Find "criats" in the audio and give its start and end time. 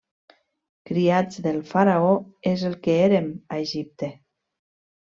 0.89-1.43